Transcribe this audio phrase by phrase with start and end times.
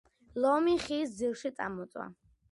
[0.45, 2.07] ლომი ხის ძირში წამოწვა